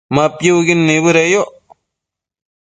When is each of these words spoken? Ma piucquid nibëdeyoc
Ma 0.15 0.25
piucquid 0.37 0.79
nibëdeyoc 0.85 1.49